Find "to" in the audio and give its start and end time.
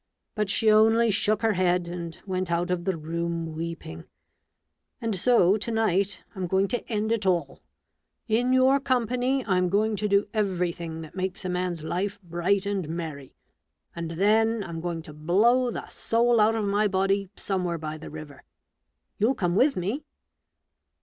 5.57-5.69, 6.69-6.83, 9.97-10.07, 15.03-15.13